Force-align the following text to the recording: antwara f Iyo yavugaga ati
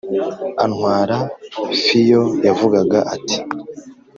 antwara 0.65 1.17
f 1.83 1.85
Iyo 2.01 2.21
yavugaga 2.45 2.99
ati 3.15 3.37